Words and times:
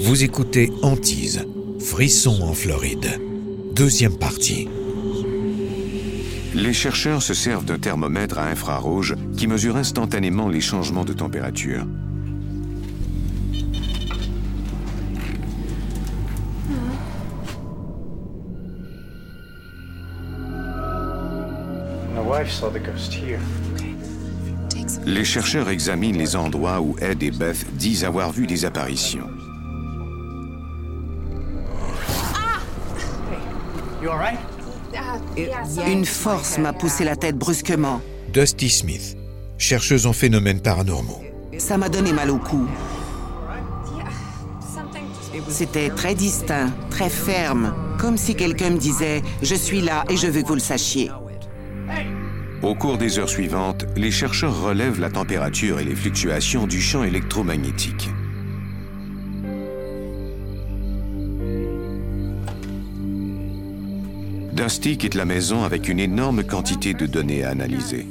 Vous 0.00 0.24
écoutez 0.24 0.72
Antise, 0.82 1.46
Frisson 1.78 2.42
en 2.42 2.52
Floride. 2.54 3.20
Deuxième 3.72 4.18
partie. 4.18 4.68
Les 6.54 6.72
chercheurs 6.72 7.22
se 7.22 7.34
servent 7.34 7.64
d'un 7.64 7.78
thermomètre 7.78 8.38
à 8.38 8.46
infrarouge 8.46 9.14
qui 9.36 9.46
mesure 9.46 9.76
instantanément 9.76 10.48
les 10.48 10.60
changements 10.60 11.04
de 11.04 11.12
température. 11.12 11.86
Les 25.04 25.24
chercheurs 25.24 25.68
examinent 25.68 26.16
les 26.16 26.36
endroits 26.36 26.80
où 26.80 26.96
Ed 27.00 27.22
et 27.22 27.30
Beth 27.30 27.66
disent 27.76 28.04
avoir 28.04 28.30
vu 28.30 28.46
des 28.46 28.64
apparitions. 28.64 29.28
Une 35.86 36.04
force 36.04 36.58
m'a 36.58 36.72
poussé 36.72 37.04
la 37.04 37.16
tête 37.16 37.36
brusquement. 37.36 38.00
Dusty 38.32 38.70
Smith, 38.70 39.16
chercheuse 39.58 40.06
en 40.06 40.12
phénomènes 40.12 40.60
paranormaux. 40.60 41.22
Ça 41.58 41.78
m'a 41.78 41.88
donné 41.88 42.12
mal 42.12 42.30
au 42.30 42.38
cou. 42.38 42.66
C'était 45.48 45.90
très 45.90 46.14
distinct, 46.14 46.70
très 46.90 47.08
ferme, 47.08 47.74
comme 47.98 48.16
si 48.16 48.34
quelqu'un 48.34 48.70
me 48.70 48.78
disait⁇ 48.78 49.20
Je 49.42 49.54
suis 49.54 49.80
là 49.80 50.04
et 50.08 50.16
je 50.16 50.26
veux 50.26 50.42
que 50.42 50.48
vous 50.48 50.54
le 50.54 50.60
sachiez⁇ 50.60 51.08
Au 52.62 52.76
cours 52.76 52.96
des 52.96 53.18
heures 53.18 53.28
suivantes, 53.28 53.86
les 53.96 54.12
chercheurs 54.12 54.62
relèvent 54.62 55.00
la 55.00 55.10
température 55.10 55.80
et 55.80 55.84
les 55.84 55.96
fluctuations 55.96 56.68
du 56.68 56.80
champ 56.80 57.02
électromagnétique. 57.02 58.08
Dusty 64.52 64.96
quitte 64.96 65.16
la 65.16 65.24
maison 65.24 65.64
avec 65.64 65.88
une 65.88 65.98
énorme 65.98 66.44
quantité 66.44 66.94
de 66.94 67.06
données 67.06 67.42
à 67.42 67.50
analyser. 67.50 68.06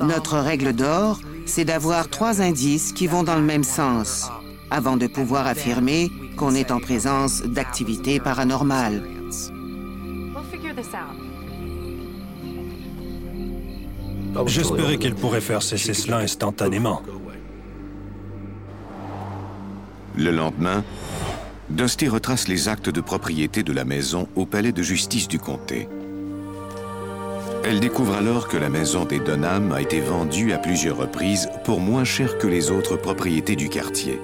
Notre 0.00 0.38
règle 0.38 0.72
d'or, 0.72 1.20
c'est 1.44 1.66
d'avoir 1.66 2.08
trois 2.08 2.40
indices 2.40 2.92
qui 2.92 3.06
vont 3.06 3.22
dans 3.22 3.36
le 3.36 3.42
même 3.42 3.64
sens, 3.64 4.30
avant 4.70 4.96
de 4.96 5.06
pouvoir 5.06 5.46
affirmer 5.46 6.10
qu'on 6.38 6.54
est 6.54 6.70
en 6.70 6.80
présence 6.80 7.42
d'activités 7.42 8.18
paranormales. 8.18 9.17
J'espérais 14.46 14.96
qu'elle 14.98 15.14
pourrait 15.14 15.40
faire 15.40 15.62
cesser 15.62 15.94
cela 15.94 16.18
instantanément. 16.18 17.02
Le 20.16 20.30
lendemain, 20.30 20.84
Dusty 21.70 22.08
retrace 22.08 22.48
les 22.48 22.68
actes 22.68 22.90
de 22.90 23.00
propriété 23.00 23.62
de 23.62 23.72
la 23.72 23.84
maison 23.84 24.28
au 24.36 24.46
palais 24.46 24.72
de 24.72 24.82
justice 24.82 25.28
du 25.28 25.38
comté. 25.38 25.88
Elle 27.64 27.80
découvre 27.80 28.14
alors 28.14 28.48
que 28.48 28.56
la 28.56 28.70
maison 28.70 29.04
des 29.04 29.18
Dunham 29.18 29.72
a 29.72 29.82
été 29.82 30.00
vendue 30.00 30.52
à 30.52 30.58
plusieurs 30.58 30.96
reprises 30.96 31.50
pour 31.64 31.80
moins 31.80 32.04
cher 32.04 32.38
que 32.38 32.46
les 32.46 32.70
autres 32.70 32.96
propriétés 32.96 33.56
du 33.56 33.68
quartier. 33.68 34.18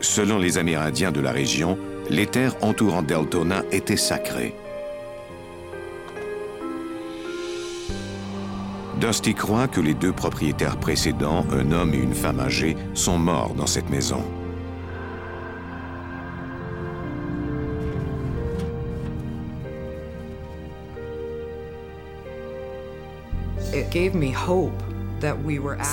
Selon 0.00 0.38
les 0.38 0.58
Amérindiens 0.58 1.12
de 1.12 1.20
la 1.20 1.32
région, 1.32 1.78
les 2.10 2.26
terres 2.26 2.56
entourant 2.60 3.02
Deltona 3.02 3.62
étaient 3.70 3.96
sacrées. 3.96 4.54
Dusty 9.00 9.34
croit 9.34 9.68
que 9.68 9.80
les 9.80 9.94
deux 9.94 10.12
propriétaires 10.12 10.78
précédents, 10.78 11.44
un 11.52 11.72
homme 11.72 11.94
et 11.94 11.98
une 11.98 12.14
femme 12.14 12.40
âgée, 12.40 12.76
sont 12.94 13.18
morts 13.18 13.54
dans 13.54 13.66
cette 13.66 13.90
maison. 13.90 14.22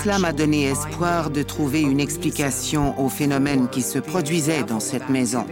Cela 0.04 0.20
m'a 0.20 0.34
donné 0.34 0.64
espoir 0.66 1.30
de 1.30 1.42
trouver 1.42 1.82
une 1.82 2.00
explication 2.00 3.00
au 3.00 3.10
phénomène 3.10 3.70
qui 3.70 3.82
se 3.82 4.00
produisait 4.00 4.64
dans 4.64 4.80
cette 4.80 5.10
maison. 5.10 5.46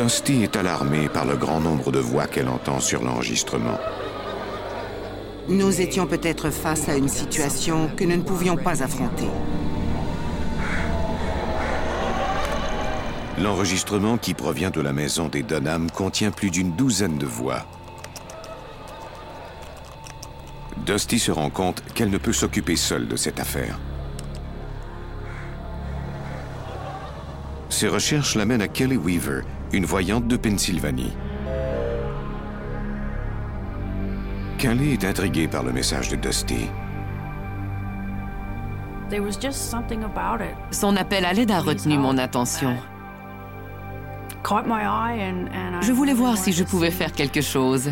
Dusty 0.00 0.44
est 0.44 0.56
alarmée 0.56 1.10
par 1.10 1.26
le 1.26 1.36
grand 1.36 1.60
nombre 1.60 1.92
de 1.92 1.98
voix 1.98 2.26
qu'elle 2.26 2.48
entend 2.48 2.80
sur 2.80 3.02
l'enregistrement. 3.02 3.78
Nous 5.46 5.82
étions 5.82 6.06
peut-être 6.06 6.48
face 6.48 6.88
à 6.88 6.96
une 6.96 7.10
situation 7.10 7.90
que 7.98 8.04
nous 8.04 8.16
ne 8.16 8.22
pouvions 8.22 8.56
pas 8.56 8.82
affronter. 8.82 9.26
L'enregistrement 13.38 14.16
qui 14.16 14.32
provient 14.32 14.70
de 14.70 14.80
la 14.80 14.94
maison 14.94 15.28
des 15.28 15.42
Dunham 15.42 15.90
contient 15.90 16.30
plus 16.30 16.50
d'une 16.50 16.72
douzaine 16.72 17.18
de 17.18 17.26
voix. 17.26 17.66
Dusty 20.86 21.18
se 21.18 21.30
rend 21.30 21.50
compte 21.50 21.82
qu'elle 21.92 22.08
ne 22.08 22.16
peut 22.16 22.32
s'occuper 22.32 22.76
seule 22.76 23.06
de 23.06 23.16
cette 23.16 23.38
affaire. 23.38 23.78
Ses 27.68 27.88
recherches 27.88 28.34
l'amènent 28.34 28.62
à 28.62 28.68
Kelly 28.68 28.96
Weaver, 28.96 29.42
une 29.72 29.84
voyante 29.84 30.26
de 30.26 30.36
Pennsylvanie. 30.36 31.12
Kelly 34.58 34.92
est 34.92 35.04
intriguée 35.04 35.48
par 35.48 35.62
le 35.62 35.72
message 35.72 36.08
de 36.10 36.16
Dusty. 36.16 36.68
Son 40.70 40.96
appel 40.96 41.24
à 41.24 41.32
l'aide 41.32 41.50
a 41.50 41.60
retenu 41.60 41.98
mon 41.98 42.18
attention. 42.18 42.76
Je 45.80 45.92
voulais 45.92 46.14
voir 46.14 46.36
si 46.36 46.52
je 46.52 46.64
pouvais 46.64 46.90
faire 46.90 47.12
quelque 47.12 47.40
chose. 47.40 47.90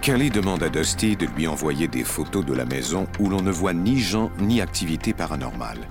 Kelly 0.00 0.30
demande 0.30 0.62
à 0.64 0.68
Dusty 0.68 1.16
de 1.16 1.26
lui 1.26 1.46
envoyer 1.46 1.86
des 1.86 2.02
photos 2.02 2.44
de 2.44 2.52
la 2.52 2.64
maison 2.64 3.06
où 3.20 3.28
l'on 3.28 3.40
ne 3.40 3.52
voit 3.52 3.72
ni 3.72 3.98
gens 3.98 4.30
ni 4.40 4.60
activités 4.60 5.12
paranormales. 5.12 5.86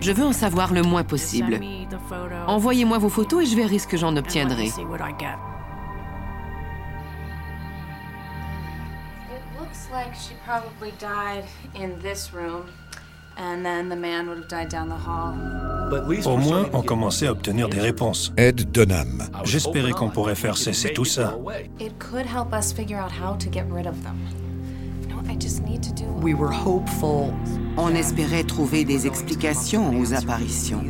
Je 0.00 0.12
veux 0.12 0.24
en 0.24 0.32
savoir 0.32 0.72
le 0.72 0.82
moins 0.82 1.04
possible. 1.04 1.60
Envoyez-moi 2.46 2.98
vos 2.98 3.08
photos 3.08 3.42
et 3.42 3.46
je 3.46 3.56
verrai 3.56 3.78
ce 3.78 3.86
que 3.86 3.96
j'en 3.96 4.16
obtiendrai. 4.16 4.70
like 9.90 10.14
she 10.14 10.34
probably 10.44 10.92
died 10.98 11.44
in 11.74 11.98
this 12.00 12.32
room, 12.32 12.66
and 13.36 13.64
then 13.64 13.88
the 13.88 13.96
man 13.96 14.28
would 14.28 14.38
have 14.38 14.48
died 14.48 14.68
down 14.68 14.88
the 14.88 14.96
hall. 14.96 15.34
Au 16.26 16.36
moins, 16.36 16.68
on 16.72 16.82
commençait 16.82 17.26
à 17.28 17.32
obtenir 17.32 17.68
des 17.68 17.80
réponses. 17.80 18.32
Ed 18.36 18.70
Dunham. 18.70 19.24
J'espérais 19.44 19.92
qu'on 19.92 20.10
pourrait 20.10 20.34
faire 20.34 20.58
cesser 20.58 20.92
tout 20.92 21.06
ça. 21.06 21.34
On 27.76 27.94
espérait 27.94 28.44
trouver 28.44 28.84
des 28.84 29.06
explications 29.06 29.98
aux 29.98 30.14
apparitions. 30.14 30.82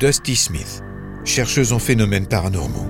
Dusty 0.00 0.36
Smith, 0.36 0.82
chercheuse 1.24 1.72
en 1.72 1.78
phénomènes 1.78 2.26
paranormaux. 2.26 2.86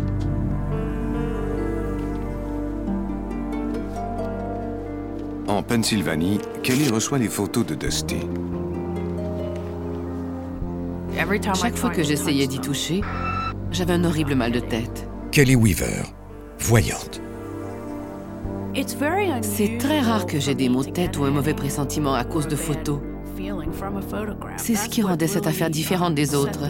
En 5.46 5.62
Pennsylvanie, 5.62 6.38
Kelly 6.62 6.88
reçoit 6.88 7.18
les 7.18 7.28
photos 7.28 7.66
de 7.66 7.74
Dusty. 7.74 8.16
Chaque 11.54 11.76
fois 11.76 11.90
que 11.90 12.02
j'essayais 12.02 12.46
d'y 12.46 12.58
toucher, 12.58 13.02
j'avais 13.70 13.92
un 13.92 14.04
horrible 14.04 14.34
mal 14.34 14.52
de 14.52 14.60
tête. 14.60 15.08
Kelly 15.30 15.54
Weaver, 15.54 16.02
voyante. 16.58 17.20
C'est 19.42 19.78
très 19.78 20.00
rare 20.00 20.26
que 20.26 20.40
j'ai 20.40 20.54
des 20.54 20.68
maux 20.68 20.84
de 20.84 20.90
tête 20.90 21.16
ou 21.16 21.24
un 21.24 21.30
mauvais 21.30 21.54
pressentiment 21.54 22.14
à 22.14 22.24
cause 22.24 22.48
de 22.48 22.56
photos. 22.56 23.00
C'est 24.56 24.74
ce 24.74 24.88
qui 24.88 25.02
rendait 25.02 25.28
cette 25.28 25.46
affaire 25.46 25.70
différente 25.70 26.14
des 26.14 26.34
autres. 26.34 26.60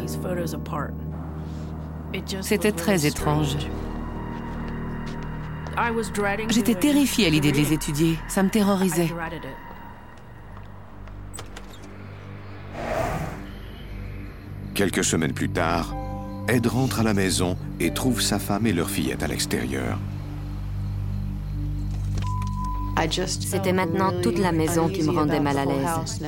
C'était 2.42 2.72
très 2.72 3.06
étrange. 3.06 3.56
J'étais 6.50 6.74
terrifiée 6.74 7.26
à 7.26 7.30
l'idée 7.30 7.52
de 7.52 7.56
les 7.56 7.72
étudier. 7.72 8.18
Ça 8.28 8.42
me 8.42 8.50
terrorisait. 8.50 9.08
Quelques 14.74 15.04
semaines 15.04 15.32
plus 15.32 15.48
tard, 15.48 15.94
Ed 16.48 16.66
rentre 16.66 17.00
à 17.00 17.02
la 17.02 17.14
maison 17.14 17.56
et 17.80 17.94
trouve 17.94 18.20
sa 18.20 18.38
femme 18.38 18.66
et 18.66 18.72
leur 18.72 18.90
fillette 18.90 19.22
à 19.22 19.28
l'extérieur. 19.28 19.98
C'était 23.26 23.72
maintenant 23.72 24.12
toute 24.22 24.38
la 24.38 24.52
maison 24.52 24.88
qui 24.88 25.02
me 25.02 25.10
rendait 25.10 25.40
mal 25.40 25.58
à 25.58 25.64
l'aise. 25.64 26.20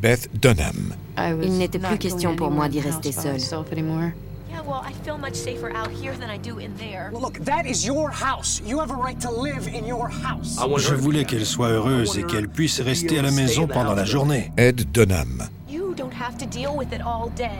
Beth 0.00 0.28
Dunham. 0.40 0.94
Il 1.42 1.58
n'était 1.58 1.78
plus 1.78 1.98
question 1.98 2.36
pour 2.36 2.50
moi 2.50 2.68
d'y 2.68 2.80
rester 2.80 3.12
seule. 3.12 3.38
Yeah, 3.38 4.62
well, 4.66 4.80
I 4.82 4.92
feel 5.04 5.18
much 5.18 5.34
safer 5.34 5.70
out 5.70 5.90
here 5.90 6.14
than 6.14 6.30
I 6.30 6.38
do 6.38 6.58
in 6.60 6.70
there. 6.78 7.10
Look, 7.12 7.44
that 7.44 7.66
is 7.66 7.84
your 7.84 8.10
house. 8.10 8.62
You 8.64 8.78
have 8.80 8.90
a 8.90 8.94
right 8.94 9.18
to 9.20 9.30
live 9.30 9.68
in 9.68 9.86
your 9.86 10.08
house. 10.08 10.58
Je 10.78 10.94
voulais 10.94 11.24
qu'elle 11.24 11.44
soit 11.44 11.68
heureuse 11.68 12.16
et 12.16 12.22
qu'elle 12.22 12.48
puisse 12.48 12.80
rester 12.80 13.18
à 13.18 13.22
la 13.22 13.32
maison 13.32 13.66
pendant 13.66 13.94
la 13.94 14.04
journée. 14.04 14.52
Ed 14.56 14.90
Dunham. 14.92 15.48
You 15.68 15.94
don't 15.94 16.12
have 16.12 16.38
to 16.38 16.46
deal 16.46 16.74
with 16.74 16.92
it 16.92 17.02
all 17.02 17.28
day. 17.36 17.50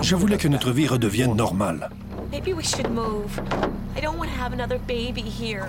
Je 0.00 0.14
voulais 0.14 0.38
que 0.38 0.48
notre 0.48 0.70
vie 0.70 0.86
redevienne 0.86 1.34
normale. 1.34 1.90
Maybe 2.30 2.52
we 2.54 2.62
should 2.62 2.88
move. 2.90 3.40
I 3.96 4.00
don't 4.00 4.16
want 4.16 4.30
to 4.30 4.36
have 4.36 4.52
another 4.52 4.78
baby 4.86 5.22
here. 5.22 5.66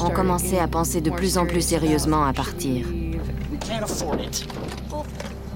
On 0.00 0.10
commençait 0.10 0.58
à 0.58 0.68
penser 0.68 1.00
de 1.00 1.10
plus 1.10 1.38
en 1.38 1.46
plus 1.46 1.62
sérieusement 1.62 2.24
à 2.24 2.32
partir. 2.34 2.86
We 2.86 3.58
can't 3.60 3.82
afford 3.82 4.20
it. 4.20 4.46
Well, 4.90 5.06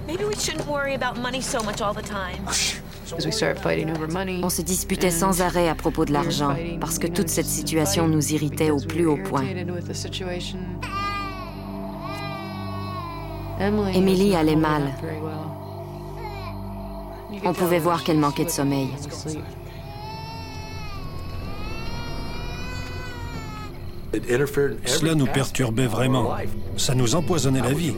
maybe 0.07 0.25
we 0.25 0.35
shouldn't 0.35 0.67
worry 0.67 0.95
about 0.95 1.21
money 1.21 1.43
so 1.43 1.63
much 1.63 1.83
all 1.83 1.93
the 1.93 2.03
time. 2.03 2.47
On 4.43 4.51
se 4.51 4.63
disputait 4.63 5.11
sans 5.11 5.41
arrêt 5.41 5.69
à 5.69 5.75
propos 5.75 6.05
de 6.05 6.13
l'argent, 6.13 6.55
parce 6.81 6.99
que 6.99 7.07
toute 7.07 7.29
cette 7.29 7.47
situation 7.47 8.07
nous 8.07 8.33
irritait 8.33 8.71
au 8.71 8.81
plus 8.81 9.07
haut 9.07 9.17
point. 9.17 9.45
Emily 13.95 14.37
allait 14.37 14.57
mal. 14.57 14.95
On 17.45 17.53
pouvait 17.53 17.79
voir 17.79 18.05
qu'elle 18.05 18.19
manquait 18.19 18.45
de 18.45 18.51
sommeil. 18.51 18.89
Cela 24.13 25.15
nous 25.15 25.27
perturbait 25.27 25.87
vraiment. 25.87 26.35
Ça 26.77 26.95
nous 26.95 27.15
empoisonnait 27.15 27.61
la 27.61 27.73
vie. 27.73 27.93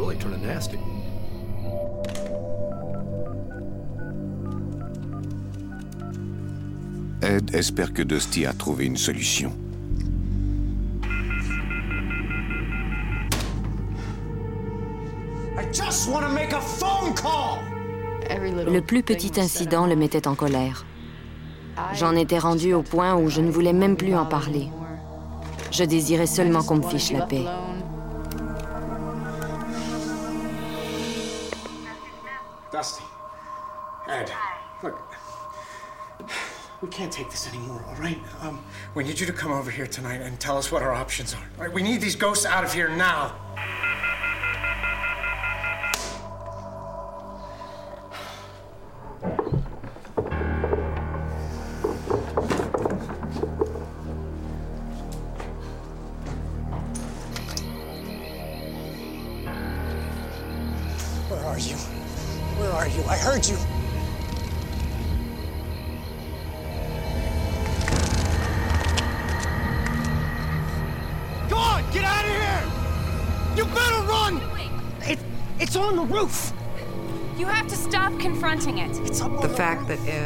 Ed 7.23 7.55
espère 7.55 7.93
que 7.93 8.03
Dusty 8.03 8.47
a 8.47 8.53
trouvé 8.53 8.87
une 8.87 8.97
solution. 8.97 9.53
Le 18.67 18.81
plus 18.81 19.03
petit 19.03 19.39
incident 19.39 19.87
le 19.87 19.97
mettait 19.97 20.27
en 20.27 20.35
colère. 20.35 20.87
J'en 21.95 22.17
étais 22.17 22.39
rendu 22.39 22.75
au 22.75 22.83
point 22.83 23.15
où 23.15 23.29
je 23.29 23.41
ne 23.41 23.51
voulais 23.51 23.73
même 23.73 23.97
plus 23.97 24.15
en 24.15 24.27
parler. 24.27 24.69
Je 25.71 25.85
désirais 25.85 26.27
seulement 26.27 26.63
qu'on 26.63 26.77
me 26.77 26.89
fiche 26.89 27.13
la 27.13 27.27
paix. 27.27 27.45
Dusty. 32.73 33.03
Ed. 34.09 34.31
Look. 34.83 34.99
We 36.83 36.89
can't 36.89 37.13
take 37.13 37.31
this 37.31 37.47
anymore, 37.47 37.85
all 37.89 37.95
right? 37.97 38.19
Um, 38.41 38.65
we 38.95 39.05
need 39.05 39.21
you 39.21 39.27
to 39.27 39.33
come 39.33 39.53
over 39.53 39.71
here 39.71 39.87
tonight 39.87 40.23
and 40.23 40.41
tell 40.41 40.57
us 40.57 40.73
what 40.73 40.83
our 40.83 40.95
options 40.95 41.35
are. 41.35 41.47
Right, 41.59 41.73
we 41.73 41.83
need 41.83 42.01
these 42.01 42.17
ghosts 42.17 42.47
out 42.47 42.65
of 42.65 42.73
here 42.73 42.89
now. 42.89 43.35
The 76.31 76.31
roof. 76.31 76.53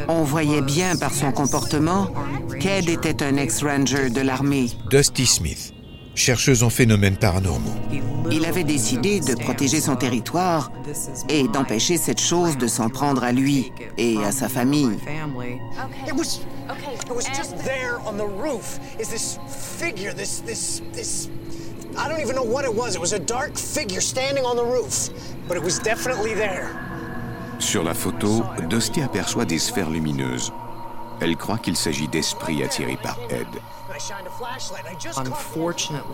On 0.07 0.23
voyait 0.23 0.61
bien 0.61 0.95
par 0.95 1.13
son 1.13 1.31
comportement 1.31 2.07
qu'Ed 2.59 2.89
était 2.89 3.23
un 3.23 3.37
ex-ranger 3.37 4.09
de 4.09 4.21
l'armée. 4.21 4.67
Dusty 4.89 5.25
Smith, 5.25 5.73
chercheuse 6.13 6.63
en 6.63 6.69
phénomènes 6.69 7.17
paranormaux. 7.17 7.75
Il 8.31 8.45
avait 8.45 8.63
décidé 8.63 9.19
de 9.19 9.35
protéger 9.35 9.79
son 9.79 9.95
territoire 9.95 10.71
et 11.29 11.47
d'empêcher 11.47 11.97
cette 11.97 12.21
chose 12.21 12.57
de 12.57 12.67
s'en 12.67 12.89
prendre 12.89 13.23
à 13.23 13.31
lui 13.31 13.71
et 13.97 14.17
à 14.23 14.31
sa 14.31 14.49
famille. 14.49 14.97
I 21.97 22.09
don't 22.09 22.19
even 22.19 22.35
know 22.35 22.43
what 22.43 22.65
it 22.65 22.73
was. 22.73 22.95
It 22.95 23.01
was 23.01 23.13
a 23.13 23.19
dark 23.19 23.57
figure 23.57 24.01
standing 24.01 24.45
on 24.45 24.55
the 24.55 24.63
roof, 24.63 25.09
but 25.47 25.57
it 25.57 25.63
was 25.63 25.79
definitely 25.79 26.33
there. 26.33 26.69
Sur 27.59 27.83
la 27.83 27.93
photo, 27.93 28.43
Dusty 28.67 29.01
aperçoit 29.01 29.45
des 29.45 29.59
sphères 29.59 29.89
lumineuses. 29.89 30.51
Elle 31.21 31.37
croit 31.37 31.57
qu'il 31.57 31.77
s'agit 31.77 32.09
d'esprits 32.09 32.63
attirés 32.63 32.97
par 32.97 33.17
Ed. 33.29 33.47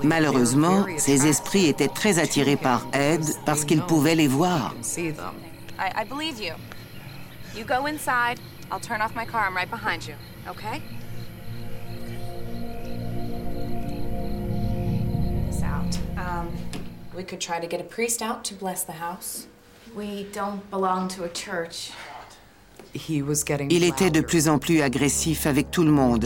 Malheureusement, 0.03 0.85
ces 0.97 1.25
esprits 1.25 1.65
étaient 1.65 1.87
très 1.87 2.19
attirés 2.19 2.57
par 2.57 2.85
Ed 2.93 3.23
parce 3.45 3.65
qu'ils 3.65 3.81
pouvaient 3.81 4.15
les 4.15 4.27
voir. 4.27 4.75
I, 5.79 6.01
I 6.01 6.03
believe 6.03 6.39
you. 6.39 6.53
You 7.55 7.65
go 7.65 7.87
inside. 7.87 8.39
I'll 8.71 8.79
turn 8.79 9.01
off 9.01 9.15
my 9.15 9.25
car. 9.25 9.47
I'm 9.47 9.55
right 9.55 9.69
behind 9.69 10.07
you. 10.07 10.13
Okay? 10.47 10.81
This 15.61 15.69
out. 15.69 15.97
Um, 16.17 16.49
we 17.15 17.23
could 17.23 17.39
try 17.39 17.59
to 17.59 17.67
get 17.67 17.79
a 17.79 17.83
priest 17.83 18.21
out 18.21 18.43
to 18.45 18.53
bless 18.53 18.83
the 18.83 18.93
house. 18.93 19.47
We 19.95 20.27
don't 20.33 20.67
belong 20.71 21.07
to 21.09 21.23
a 21.23 21.29
church. 21.29 21.91
He 22.93 23.21
was 23.21 23.43
getting. 23.43 23.69
Il 23.69 23.83
était 23.83 24.11
de 24.11 24.21
plus 24.21 24.47
en 24.47 24.59
plus 24.59 24.81
agressif 24.81 25.45
avec 25.45 25.71
tout 25.71 25.83
le 25.83 25.91
monde, 25.91 26.25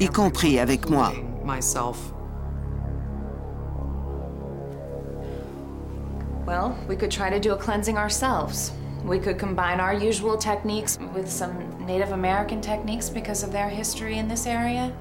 y 0.00 0.06
compris 0.08 0.58
avec 0.58 0.88
moi. 0.88 1.12
Well, 6.44 6.76
we 6.88 6.96
could 6.96 7.10
try 7.10 7.30
to 7.30 7.38
do 7.38 7.52
a 7.52 7.56
cleansing 7.56 7.96
ourselves. 7.96 8.72
We 9.04 9.18
could 9.18 9.38
combine 9.38 9.80
our 9.80 9.94
usual 9.94 10.36
techniques 10.36 10.98
with 11.14 11.28
some 11.30 11.52
Native 11.86 12.12
American 12.12 12.60
techniques 12.60 13.08
because 13.08 13.42
of 13.42 13.52
their 13.52 13.68
history 13.68 14.18
in 14.18 14.28
this 14.28 14.46
area. 14.46 14.92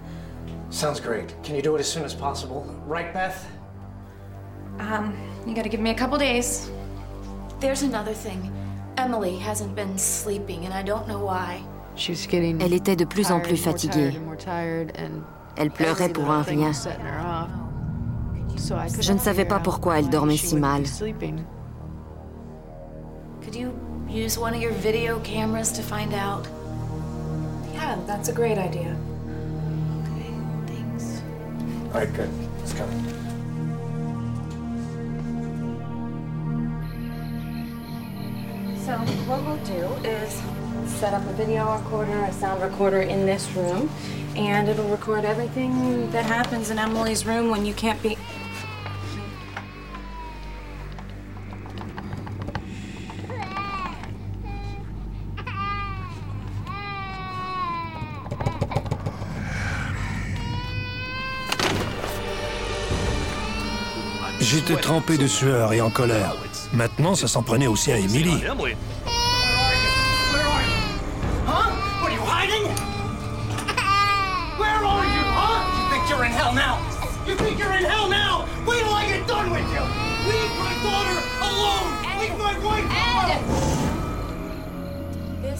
Sounds 0.71 1.01
great. 1.01 1.35
Can 1.43 1.55
you 1.55 1.61
do 1.61 1.75
it 1.75 1.79
as 1.79 1.87
soon 1.87 2.03
as 2.03 2.15
possible? 2.15 2.65
Right, 2.87 3.13
Beth? 3.13 3.45
Um, 4.79 5.15
you 5.45 5.53
gotta 5.53 5.69
give 5.69 5.81
me 5.81 5.91
a 5.91 5.95
couple 5.95 6.17
days. 6.17 6.71
There's 7.59 7.83
another 7.83 8.13
thing. 8.13 8.51
Emily 8.97 9.37
hasn't 9.37 9.75
been 9.75 9.97
sleeping, 9.97 10.65
and 10.65 10.73
I 10.73 10.81
don't 10.81 11.07
know 11.07 11.19
why. 11.19 11.61
Elle 11.95 12.73
était 12.73 12.95
de 12.95 13.05
plus 13.05 13.31
en 13.31 13.41
plus 13.41 13.57
fatiguée. 13.57 14.13
Elle 15.57 15.71
pleurait 15.71 16.09
pour 16.09 16.31
un 16.31 16.41
rien. 16.41 16.71
Je 19.01 19.13
ne 19.13 19.19
savais 19.19 19.45
pas 19.45 19.59
pourquoi 19.59 19.99
elle 19.99 20.09
dormait 20.09 20.37
si 20.37 20.55
mal. 20.55 20.83
Could 23.41 23.55
you 23.55 23.73
use 24.07 24.37
one 24.37 24.53
of 24.53 24.61
your 24.61 24.71
video 24.71 25.19
cameras 25.19 25.73
to 25.73 25.81
find 25.81 26.13
out? 26.13 26.47
Yeah, 27.73 27.97
that's 28.07 28.29
a 28.29 28.33
great 28.33 28.57
idea. 28.57 28.95
All 31.93 31.99
right, 31.99 32.13
good. 32.13 32.29
It's 32.59 32.71
coming. 32.71 33.03
So 38.85 38.93
what 39.27 39.43
we'll 39.43 39.57
do 39.65 40.07
is 40.07 40.41
set 40.99 41.13
up 41.13 41.21
a 41.27 41.33
video 41.33 41.77
recorder, 41.77 42.17
a 42.23 42.31
sound 42.31 42.61
recorder 42.61 43.01
in 43.01 43.25
this 43.25 43.51
room, 43.51 43.89
and 44.37 44.69
it'll 44.69 44.87
record 44.87 45.25
everything 45.25 46.09
that 46.11 46.23
happens 46.23 46.69
in 46.69 46.79
Emily's 46.79 47.25
room 47.25 47.49
when 47.49 47.65
you 47.65 47.73
can't 47.73 48.01
be. 48.01 48.17
J'étais 64.51 64.75
trempé 64.75 65.17
de 65.17 65.27
sueur 65.27 65.71
et 65.71 65.79
en 65.79 65.89
colère. 65.89 66.35
Maintenant, 66.73 67.15
ça 67.15 67.29
s'en 67.29 67.41
prenait 67.41 67.67
aussi 67.67 67.89
à 67.93 67.97
Emily. 67.97 68.33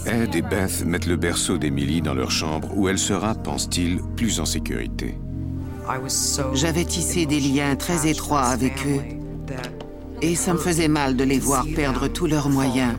Ed 0.05 0.35
et 0.35 0.41
Beth 0.41 0.85
mettent 0.85 1.05
le 1.05 1.15
berceau 1.15 1.57
d'Emily 1.57 2.01
dans 2.01 2.13
leur 2.13 2.29
chambre 2.29 2.67
où 2.75 2.89
elle 2.89 2.99
sera, 2.99 3.35
pense-t-il, 3.35 4.01
plus 4.17 4.41
en 4.41 4.45
sécurité. 4.45 5.17
J'avais 6.53 6.85
tissé 6.85 7.25
des 7.25 7.39
liens 7.39 7.75
très 7.75 8.09
étroits 8.09 8.43
avec 8.43 8.73
eux 8.85 9.01
et 10.21 10.35
ça 10.35 10.53
me 10.53 10.59
faisait 10.59 10.87
mal 10.87 11.15
de 11.15 11.23
les 11.23 11.39
voir 11.39 11.65
perdre 11.75 12.07
tous 12.07 12.27
leurs 12.27 12.49
moyens. 12.49 12.95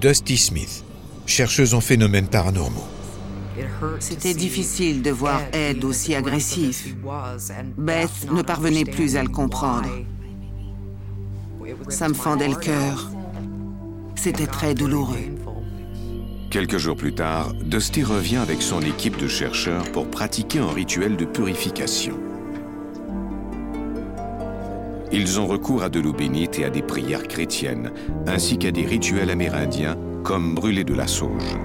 Dusty 0.00 0.36
Smith, 0.36 0.84
chercheuse 1.24 1.74
en 1.74 1.80
phénomènes 1.80 2.28
paranormaux. 2.28 2.86
C'était 4.00 4.34
difficile 4.34 5.02
de 5.02 5.10
voir 5.10 5.40
Ed 5.52 5.84
aussi 5.84 6.14
agressif. 6.14 6.94
Beth 7.78 8.30
ne 8.30 8.42
parvenait 8.42 8.84
plus 8.84 9.16
à 9.16 9.22
le 9.22 9.30
comprendre. 9.30 9.88
Ça 11.88 12.08
me 12.08 12.14
fendait 12.14 12.48
le 12.48 12.56
cœur. 12.56 13.10
C'était 14.14 14.46
très 14.46 14.74
douloureux. 14.74 15.16
Quelques 16.56 16.78
jours 16.78 16.96
plus 16.96 17.12
tard, 17.12 17.52
Dusty 17.52 18.02
revient 18.02 18.38
avec 18.38 18.62
son 18.62 18.80
équipe 18.80 19.18
de 19.18 19.28
chercheurs 19.28 19.92
pour 19.92 20.10
pratiquer 20.10 20.58
un 20.58 20.70
rituel 20.70 21.18
de 21.18 21.26
purification. 21.26 22.18
Ils 25.12 25.38
ont 25.38 25.46
recours 25.46 25.82
à 25.82 25.90
de 25.90 26.00
l'eau 26.00 26.14
bénite 26.14 26.58
et 26.58 26.64
à 26.64 26.70
des 26.70 26.80
prières 26.80 27.28
chrétiennes, 27.28 27.92
ainsi 28.26 28.56
qu'à 28.56 28.70
des 28.70 28.86
rituels 28.86 29.28
amérindiens, 29.28 29.98
comme 30.24 30.54
brûler 30.54 30.84
de 30.84 30.94
la 30.94 31.06
sauge. 31.06 31.58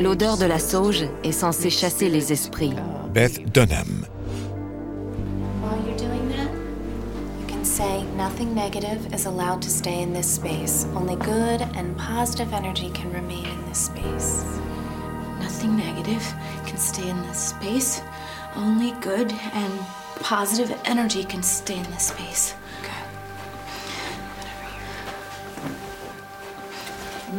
L'odeur 0.00 0.36
de 0.38 0.46
la 0.46 0.60
sauge 0.60 1.06
est 1.24 1.32
censée 1.32 1.70
chasser 1.70 2.08
les 2.08 2.32
esprits. 2.32 2.74
Beth 3.12 3.52
Dunham. 3.52 4.06
Nothing 8.18 8.52
negative 8.52 9.14
is 9.14 9.26
allowed 9.26 9.62
to 9.62 9.70
stay 9.70 10.02
in 10.02 10.12
this 10.12 10.28
space. 10.28 10.86
Only 10.96 11.14
good 11.14 11.62
and 11.78 11.96
positive 11.96 12.52
energy 12.52 12.90
can 12.90 13.12
remain 13.12 13.46
in 13.46 13.64
this 13.68 13.86
space. 13.86 14.42
Nothing 15.38 15.76
negative 15.76 16.24
can 16.66 16.78
stay 16.78 17.08
in 17.08 17.16
this 17.28 17.38
space. 17.38 18.02
Only 18.56 18.90
good 19.00 19.32
and 19.52 19.72
positive 20.18 20.76
energy 20.84 21.22
can 21.22 21.44
stay 21.44 21.76
in 21.76 21.84
this 21.92 22.08
space. 22.08 22.56
Good. 22.82 23.06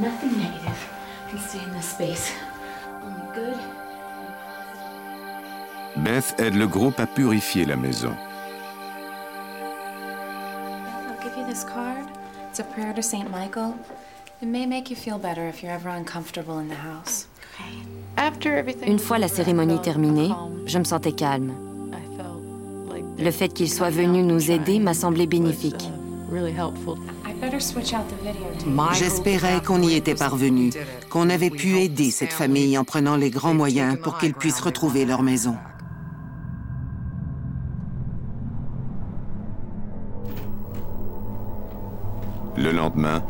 Nothing 0.02 0.38
negative 0.40 0.80
can 1.28 1.40
stay 1.40 1.62
in 1.62 1.74
this 1.74 1.90
space. 1.90 2.32
Only 3.04 3.28
good. 3.36 3.60
Beth 6.06 6.40
aide 6.40 6.56
le 6.56 6.68
groupe 6.68 7.02
à 7.02 7.06
purifier 7.06 7.66
la 7.66 7.76
maison. 7.76 8.16
Card. 11.50 12.06
It's 12.50 12.60
a 12.60 12.64
prayer 12.64 12.94
to 12.94 13.02
St. 13.02 13.30
Michael. 13.32 13.74
It 14.42 14.48
may 14.48 14.68
make 14.68 14.92
you 14.92 14.96
feel 14.96 15.18
better 15.18 15.48
if 15.48 15.64
you're 15.64 15.72
ever 15.72 15.90
uncomfortable 15.90 16.60
in 16.60 16.68
the 16.68 16.76
house. 16.76 17.28
Une 18.86 19.00
fois 19.00 19.18
la 19.18 19.28
cérémonie 19.28 19.82
terminée, 19.82 20.30
je 20.66 20.78
me 20.78 20.84
sentais 20.84 21.12
calme. 21.12 21.54
Le 23.18 23.32
fait 23.32 23.50
qu'il 23.50 23.70
soit 23.70 23.90
venu 23.90 24.22
nous 24.22 24.52
aider 24.52 24.80
m'a 24.80 24.94
semblé 24.94 25.26
bénéfique. 25.26 25.90
The 26.30 26.36
video. 26.36 26.74
J'espérais 28.94 29.62
qu'on 29.66 29.82
y 29.82 29.96
était 29.96 30.16
parvenu, 30.16 30.72
qu'on 31.10 31.30
avait 31.30 31.50
pu 31.50 31.80
aider 31.80 32.12
cette 32.12 32.34
famille 32.34 32.78
en 32.78 32.84
prenant 32.84 33.16
les 33.16 33.30
grands 33.30 33.54
moyens 33.54 33.98
pour 34.02 34.18
qu'ils 34.18 34.34
puissent 34.34 34.62
retrouver 34.62 35.06
leur 35.06 35.24
maison. 35.24 35.56
Le 42.70 42.76
lendemain, 42.76 43.24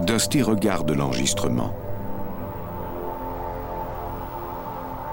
Dusty 0.00 0.42
regarde 0.42 0.90
l'enregistrement. 0.90 1.74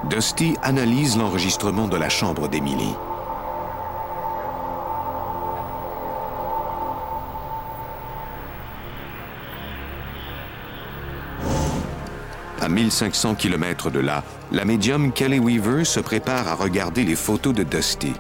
Dusty 0.10 0.58
analyse 0.62 1.18
l'enregistrement 1.18 1.88
de 1.88 1.96
la 1.96 2.10
chambre 2.10 2.50
d'Emily. 2.50 2.94
À 12.60 12.68
1500 12.68 13.36
km 13.36 13.92
de 13.92 14.00
là, 14.00 14.26
la 14.52 14.66
médium 14.66 15.14
Kelly 15.14 15.40
Weaver 15.40 15.86
se 15.86 16.02
prépare 16.02 16.50
à 16.50 16.56
regarder 16.56 17.06
les 17.06 17.16
photos 17.16 17.54
de 17.54 17.64
Dusty. 17.64 18.12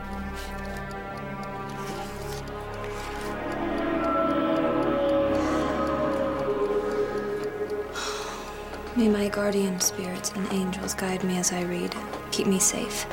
Guardian 9.49 9.79
spirits 9.79 10.31
and 10.35 10.45
angels 10.53 10.93
guide 10.93 11.23
me 11.23 11.39
as 11.39 11.51
I 11.51 11.63
read. 11.63 11.95
Keep 12.31 12.47
me 12.47 12.59
safe. 12.59 13.07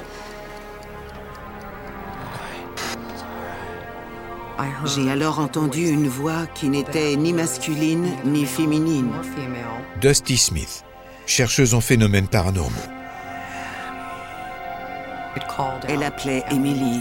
J'ai 4.84 5.10
alors 5.10 5.38
entendu 5.38 5.88
une 5.88 6.08
voix 6.08 6.46
qui 6.54 6.68
n'était 6.68 7.16
ni 7.16 7.32
masculine 7.32 8.08
ni 8.24 8.44
féminine. 8.44 9.10
Dusty 10.00 10.36
Smith, 10.36 10.84
chercheuse 11.26 11.74
en 11.74 11.80
phénomènes 11.80 12.28
paranormaux. 12.28 12.70
Elle 15.88 16.02
appelait 16.02 16.44
Emily. 16.50 17.00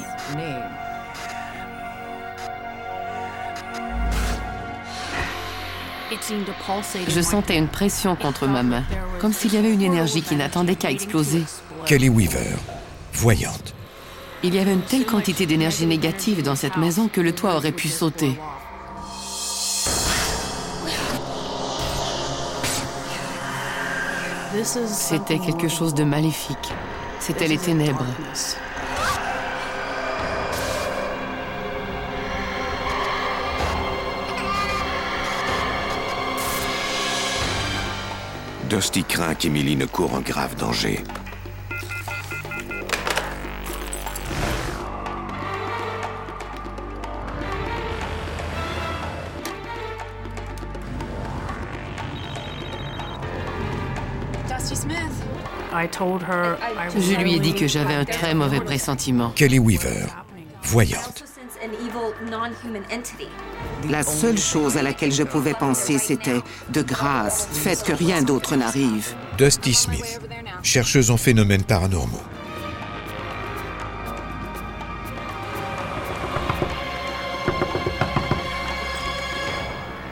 Je 7.07 7.21
sentais 7.21 7.57
une 7.57 7.67
pression 7.67 8.15
contre 8.15 8.47
ma 8.47 8.63
main, 8.63 8.83
comme 9.19 9.33
s'il 9.33 9.53
y 9.53 9.57
avait 9.57 9.71
une 9.71 9.81
énergie 9.81 10.21
qui 10.21 10.35
n'attendait 10.35 10.75
qu'à 10.75 10.91
exploser. 10.91 11.43
Kelly 11.85 12.09
Weaver, 12.09 12.55
voyante. 13.13 13.73
Il 14.43 14.53
y 14.53 14.59
avait 14.59 14.73
une 14.73 14.81
telle 14.81 15.05
quantité 15.05 15.45
d'énergie 15.45 15.85
négative 15.85 16.43
dans 16.43 16.55
cette 16.55 16.77
maison 16.77 17.07
que 17.07 17.21
le 17.21 17.33
toit 17.33 17.55
aurait 17.55 17.71
pu 17.71 17.87
sauter. 17.87 18.37
C'était 24.63 25.39
quelque 25.39 25.67
chose 25.67 25.93
de 25.93 26.03
maléfique. 26.03 26.73
C'était 27.19 27.47
les 27.47 27.57
ténèbres. 27.57 28.05
Dusty 38.75 39.05
craint 39.05 39.35
qu'Emily 39.35 39.77
ne 39.77 39.85
court 39.85 40.13
un 40.15 40.19
grave 40.19 40.53
danger. 40.57 41.01
Dusty 54.49 54.75
Smith. 54.75 54.99
Je 56.97 57.15
lui 57.15 57.35
ai 57.35 57.39
dit 57.39 57.53
que 57.53 57.67
j'avais 57.69 57.93
un 57.93 58.03
très 58.03 58.33
mauvais 58.33 58.59
pressentiment. 58.59 59.29
Kelly 59.37 59.59
Weaver, 59.59 60.07
voyante. 60.63 61.23
La 63.89 64.03
seule 64.03 64.37
chose 64.37 64.77
à 64.77 64.83
laquelle 64.83 65.11
je 65.11 65.23
pouvais 65.23 65.53
penser, 65.53 65.97
c'était 65.97 66.41
de 66.69 66.81
grâce, 66.81 67.47
faites 67.51 67.83
que 67.83 67.93
rien 67.93 68.21
d'autre 68.21 68.55
n'arrive. 68.55 69.13
Dusty 69.37 69.73
Smith, 69.73 70.19
chercheuse 70.63 71.11
en 71.11 71.17
phénomènes 71.17 71.63
paranormaux. 71.63 72.21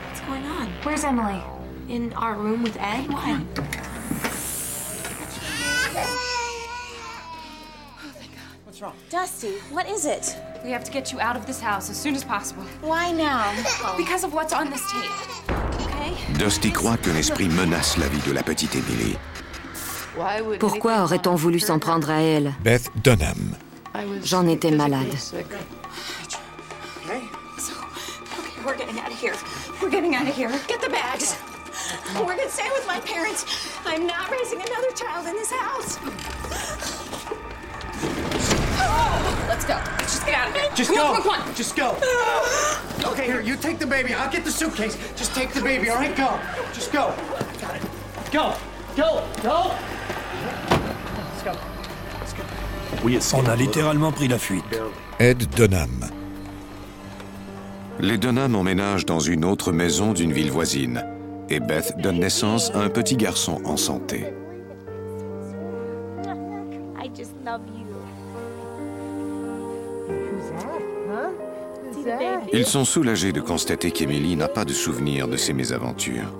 What's 0.10 0.22
going 0.28 0.46
on? 0.46 0.68
Where's 0.84 1.04
Emily? 1.04 1.42
In 1.90 2.14
our 2.14 2.36
room 2.36 2.64
with 2.64 2.78
Ed? 2.78 3.08
Why? 3.10 3.40
Wrong? 8.84 8.94
Dusty, 9.10 9.54
what 9.72 9.90
is 9.90 10.06
it? 10.06 10.36
We 10.64 10.72
have 10.72 10.84
to 10.84 10.92
get 10.92 11.12
you 11.12 11.20
out 11.20 11.36
of 11.36 11.46
this 11.46 11.60
house 11.62 11.90
as 11.90 11.98
soon 11.98 12.16
as 12.16 12.24
possible. 12.24 12.64
Why 12.82 13.12
now? 13.12 13.54
Because 13.98 14.24
of 14.24 14.34
what's 14.34 14.54
on 14.54 14.70
this 14.70 14.84
tape. 14.92 15.12
Okay? 15.82 16.14
Dusty 16.38 16.72
croit 16.72 16.98
qu'un 16.98 17.16
esprit 17.16 17.48
menace 17.48 17.98
la 17.98 18.08
vie 18.10 18.22
de 18.28 18.34
la 18.34 18.44
petite 18.44 18.76
Emily. 18.76 19.18
Pourquoi 20.60 21.04
aurait-on 21.04 21.36
voulu 21.36 21.60
s'en 21.60 21.80
prendre 21.80 22.10
à 22.10 22.22
elle? 22.22 22.54
Beth 22.62 22.90
Dunham. 23.04 23.56
J'en 24.24 24.48
étais 24.48 24.72
malade. 24.72 25.16
Okay, 27.06 27.22
we're 28.66 28.76
getting 28.78 29.00
out 29.00 29.12
of 29.12 29.20
here. 29.20 29.36
We're 29.82 29.90
getting 29.90 30.16
out 30.16 30.28
of 30.28 30.36
here. 30.36 30.52
Get 30.68 30.82
the 30.82 30.90
bags. 30.90 31.38
We're 32.16 32.36
gonna 32.36 32.50
stay 32.50 32.70
with 32.76 32.86
my 32.88 33.00
parents. 33.00 33.46
I'm 33.86 34.06
not 34.06 34.30
raising 34.30 34.60
another 34.62 34.92
child 34.96 35.28
in 35.28 35.36
this 35.36 35.52
house. 35.52 36.00
Get 40.34 40.42
out 40.42 40.50
of 40.50 40.56
here. 40.56 40.72
Just 40.76 40.92
go. 40.92 41.14
On. 41.14 41.56
Just 41.56 41.76
go. 41.76 41.98
Okay, 43.12 43.26
here, 43.26 43.42
you 43.42 43.56
take 43.56 43.80
the 43.80 43.88
baby. 43.88 44.14
I'll 44.14 44.32
get 44.32 44.44
the 44.44 44.52
suitcase. 44.52 44.98
Just 45.16 45.34
take 45.36 45.54
the 45.54 45.62
baby, 45.62 45.90
all 45.90 45.98
right? 45.98 46.16
Go. 46.16 46.40
Just 46.74 46.92
go. 46.92 47.14
Got 47.62 47.76
it. 47.76 47.82
Go. 48.32 48.54
Go. 48.96 49.24
Go. 49.44 49.72
Let's 51.30 51.44
go. 51.44 53.38
On 53.38 53.46
a 53.48 53.56
littéralement 53.56 54.12
pris 54.12 54.28
la 54.28 54.38
fuite. 54.38 54.64
Ed 55.20 55.50
Dunham. 55.56 56.10
Les 58.00 58.18
Dunham 58.18 58.56
emménagent 58.56 59.06
dans 59.06 59.20
une 59.20 59.46
autre 59.46 59.72
maison 59.72 60.14
d'une 60.14 60.32
ville 60.32 60.52
voisine 60.52 61.06
et 61.50 61.60
Beth 61.60 61.94
donne 62.00 62.20
naissance 62.20 62.72
à 62.74 62.80
un 62.80 62.90
petit 62.90 63.18
garçon 63.18 63.62
en 63.66 63.78
santé. 63.78 64.34
I 66.98 67.10
just 67.16 67.34
love 67.46 67.62
you. 67.68 67.83
Ils 72.52 72.66
sont 72.66 72.86
soulagés 72.86 73.32
de 73.32 73.42
constater 73.42 73.92
qu'Emily 73.92 74.36
n'a 74.36 74.48
pas 74.48 74.66
de 74.66 74.74
souvenir 74.74 75.28
de 75.28 75.38
ses 75.38 75.54
mésaventures. 75.54 76.32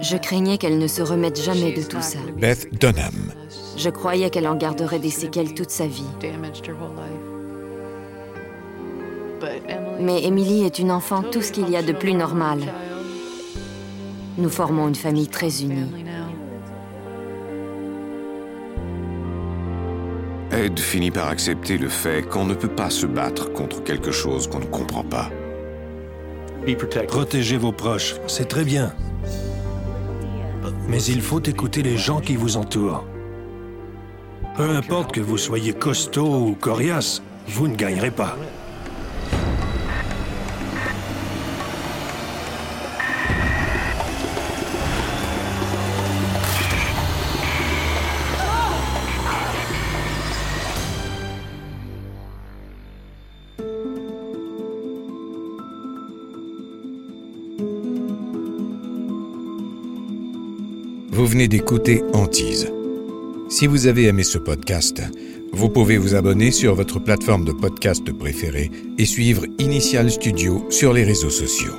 Je 0.00 0.16
craignais 0.16 0.58
qu'elle 0.58 0.78
ne 0.78 0.86
se 0.86 1.02
remette 1.02 1.40
jamais 1.40 1.72
de 1.72 1.82
tout 1.82 2.00
ça. 2.00 2.18
Beth 2.36 2.68
Dunham. 2.78 3.32
Je 3.76 3.90
croyais 3.90 4.30
qu'elle 4.30 4.48
en 4.48 4.56
garderait 4.56 4.98
des 4.98 5.10
séquelles 5.10 5.54
toute 5.54 5.70
sa 5.70 5.86
vie. 5.86 6.04
Mais 10.00 10.24
Emily 10.24 10.64
est 10.64 10.78
une 10.78 10.90
enfant 10.90 11.22
tout 11.22 11.42
ce 11.42 11.52
qu'il 11.52 11.68
y 11.68 11.76
a 11.76 11.82
de 11.82 11.92
plus 11.92 12.14
normal. 12.14 12.60
Nous 14.38 14.50
formons 14.50 14.88
une 14.88 14.94
famille 14.94 15.28
très 15.28 15.62
unie. 15.62 16.11
Ed 20.62 20.78
finit 20.78 21.10
par 21.10 21.26
accepter 21.26 21.76
le 21.76 21.88
fait 21.88 22.22
qu'on 22.22 22.44
ne 22.44 22.54
peut 22.54 22.68
pas 22.68 22.88
se 22.88 23.04
battre 23.04 23.52
contre 23.52 23.82
quelque 23.82 24.12
chose 24.12 24.46
qu'on 24.46 24.60
ne 24.60 24.66
comprend 24.66 25.02
pas. 25.02 25.28
Protégez 27.08 27.56
vos 27.56 27.72
proches, 27.72 28.14
c'est 28.28 28.46
très 28.46 28.64
bien. 28.64 28.94
Mais 30.88 31.02
il 31.02 31.20
faut 31.20 31.42
écouter 31.42 31.82
les 31.82 31.96
gens 31.96 32.20
qui 32.20 32.36
vous 32.36 32.56
entourent. 32.56 33.04
Peu 34.56 34.70
importe 34.70 35.10
que 35.10 35.20
vous 35.20 35.36
soyez 35.36 35.72
costaud 35.72 36.50
ou 36.50 36.54
coriace, 36.54 37.22
vous 37.48 37.66
ne 37.66 37.74
gagnerez 37.74 38.12
pas. 38.12 38.36
Vous 61.14 61.26
venez 61.26 61.46
d'écouter 61.46 62.02
Antise. 62.14 62.72
Si 63.50 63.66
vous 63.66 63.86
avez 63.86 64.06
aimé 64.06 64.22
ce 64.22 64.38
podcast, 64.38 65.02
vous 65.52 65.68
pouvez 65.68 65.98
vous 65.98 66.14
abonner 66.14 66.50
sur 66.50 66.74
votre 66.74 67.00
plateforme 67.00 67.44
de 67.44 67.52
podcast 67.52 68.10
préférée 68.12 68.70
et 68.96 69.04
suivre 69.04 69.44
Initial 69.58 70.10
Studio 70.10 70.64
sur 70.70 70.94
les 70.94 71.04
réseaux 71.04 71.28
sociaux. 71.28 71.74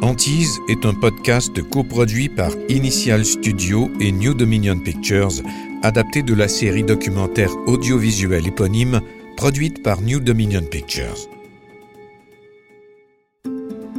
Antise 0.00 0.60
est 0.68 0.86
un 0.86 0.94
podcast 0.94 1.60
coproduit 1.68 2.28
par 2.28 2.52
Initial 2.68 3.24
Studio 3.24 3.90
et 3.98 4.12
New 4.12 4.34
Dominion 4.34 4.78
Pictures, 4.78 5.42
adapté 5.82 6.22
de 6.22 6.34
la 6.34 6.46
série 6.46 6.84
documentaire 6.84 7.50
audiovisuelle 7.66 8.46
éponyme 8.46 9.00
produite 9.36 9.82
par 9.82 10.00
New 10.00 10.20
Dominion 10.20 10.62
Pictures. 10.62 11.28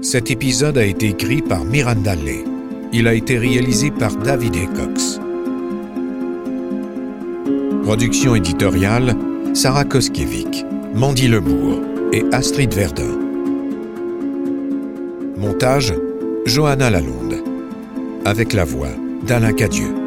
Cet 0.02 0.32
épisode 0.32 0.78
a 0.78 0.86
été 0.86 1.10
écrit 1.10 1.42
par 1.42 1.66
Miranda 1.66 2.16
Lay. 2.16 2.44
Il 2.94 3.08
a 3.08 3.14
été 3.14 3.38
réalisé 3.38 3.92
par 3.92 4.16
David 4.16 4.56
A. 4.56 4.60
Production 7.84 8.36
éditoriale 8.36 9.16
Sarah 9.54 9.84
Koskiewicz, 9.84 10.64
Mandy 10.96 11.28
Lebourg 11.28 11.82
et 12.14 12.24
Astrid 12.32 12.74
Verdun. 12.74 13.18
Montage 15.38 15.94
Johanna 16.46 16.90
Lalonde. 16.90 17.44
Avec 18.26 18.54
la 18.54 18.64
voix 18.64 18.90
d'Alain 19.28 19.54
Cadieux. 19.54 19.99